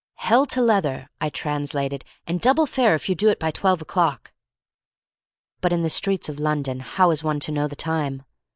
"Hell 0.15 0.47
to 0.47 0.63
leather," 0.63 1.11
I 1.21 1.29
translated, 1.29 2.03
"and 2.25 2.41
double 2.41 2.65
fare 2.65 2.95
if 2.95 3.07
you 3.07 3.13
do 3.13 3.29
it 3.29 3.37
by 3.37 3.51
twelve 3.51 3.83
o'clock." 3.83 4.33
But 5.59 5.73
in 5.73 5.83
the 5.83 5.91
streets 5.91 6.27
of 6.27 6.39
London 6.39 6.79
how 6.79 7.11
is 7.11 7.23
one 7.23 7.39
to 7.41 7.51
know 7.51 7.67
the 7.67 7.75
time? 7.75 8.23